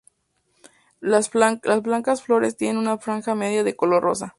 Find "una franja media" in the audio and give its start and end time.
2.79-3.63